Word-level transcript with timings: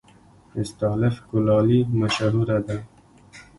استالف 0.61 1.15
کلالي 1.29 1.79
مشهوره 1.99 2.57
ده؟ 2.67 2.77